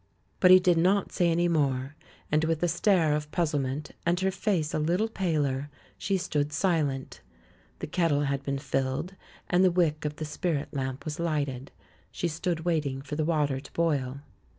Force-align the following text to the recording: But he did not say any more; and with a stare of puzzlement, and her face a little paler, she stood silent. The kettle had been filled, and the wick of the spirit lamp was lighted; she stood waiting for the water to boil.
But 0.39 0.49
he 0.49 0.59
did 0.59 0.79
not 0.79 1.11
say 1.11 1.29
any 1.29 1.47
more; 1.47 1.93
and 2.31 2.43
with 2.45 2.63
a 2.63 2.67
stare 2.67 3.13
of 3.13 3.29
puzzlement, 3.29 3.91
and 4.03 4.19
her 4.21 4.31
face 4.31 4.73
a 4.73 4.79
little 4.79 5.07
paler, 5.07 5.69
she 5.95 6.17
stood 6.17 6.51
silent. 6.51 7.21
The 7.77 7.85
kettle 7.85 8.21
had 8.21 8.41
been 8.41 8.57
filled, 8.57 9.15
and 9.47 9.63
the 9.63 9.69
wick 9.69 10.03
of 10.03 10.15
the 10.15 10.25
spirit 10.25 10.69
lamp 10.73 11.05
was 11.05 11.19
lighted; 11.19 11.69
she 12.11 12.27
stood 12.27 12.61
waiting 12.61 13.03
for 13.03 13.15
the 13.15 13.25
water 13.25 13.59
to 13.59 13.71
boil. 13.73 14.21